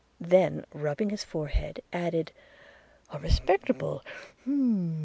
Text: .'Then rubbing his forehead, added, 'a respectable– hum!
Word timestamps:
.'Then 0.19 0.65
rubbing 0.73 1.11
his 1.11 1.23
forehead, 1.23 1.83
added, 1.93 2.31
'a 3.11 3.19
respectable– 3.19 4.01
hum! 4.45 4.99